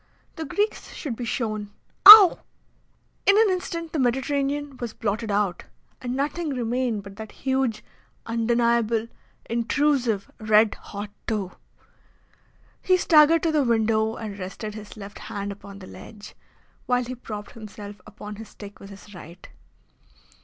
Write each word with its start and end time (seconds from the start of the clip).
The 0.35 0.45
Greeks 0.45 0.93
should 0.95 1.15
be 1.15 1.25
shown 1.25 1.69
Ow! 2.07 2.39
In 3.27 3.37
an 3.39 3.51
instant 3.51 3.93
the 3.93 3.99
Mediterranean 3.99 4.77
was 4.77 4.95
blotted 4.95 5.29
out, 5.29 5.65
and 6.01 6.15
nothing 6.15 6.49
remained 6.55 7.03
but 7.03 7.17
that 7.17 7.31
huge, 7.45 7.83
undeniable, 8.25 9.09
intrusive, 9.47 10.31
red 10.39 10.73
hot 10.73 11.11
toe. 11.27 11.51
He 12.81 12.97
staggered 12.97 13.43
to 13.43 13.51
the 13.51 13.61
window 13.63 14.15
and 14.15 14.39
rested 14.39 14.73
his 14.73 14.97
left 14.97 15.19
hand 15.19 15.51
upon 15.51 15.77
the 15.77 15.85
ledge, 15.85 16.33
while 16.87 17.03
he 17.03 17.13
propped 17.13 17.51
himself 17.51 18.01
upon 18.07 18.37
his 18.37 18.49
stick 18.49 18.79
with 18.79 18.89
his 18.89 19.13
right. 19.13 19.49